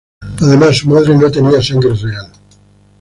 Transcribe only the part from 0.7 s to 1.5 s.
su madre no